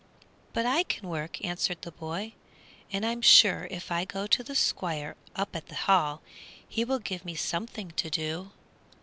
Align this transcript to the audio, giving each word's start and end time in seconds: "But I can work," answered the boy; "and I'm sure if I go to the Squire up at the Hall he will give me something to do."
"But 0.51 0.65
I 0.65 0.81
can 0.81 1.09
work," 1.09 1.45
answered 1.45 1.83
the 1.83 1.91
boy; 1.91 2.33
"and 2.91 3.05
I'm 3.05 3.21
sure 3.21 3.67
if 3.69 3.91
I 3.91 4.03
go 4.03 4.25
to 4.25 4.43
the 4.43 4.55
Squire 4.55 5.15
up 5.35 5.55
at 5.55 5.67
the 5.67 5.75
Hall 5.75 6.23
he 6.67 6.83
will 6.83 6.97
give 6.97 7.23
me 7.23 7.35
something 7.35 7.91
to 7.91 8.09
do." 8.09 8.51